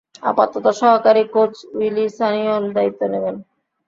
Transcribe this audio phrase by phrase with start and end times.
[0.23, 3.35] আপাতত সহকারী coach Willie সানিওল দায়িত্ব নেবেন।